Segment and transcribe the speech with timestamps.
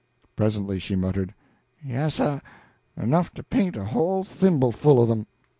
[0.35, 1.31] Presently she muttered.
[1.85, 2.41] "Yassir,
[2.97, 5.27] enough to paint a whole thimbleful of 'em."